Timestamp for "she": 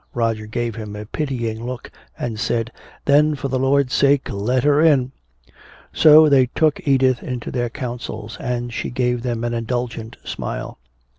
8.73-8.89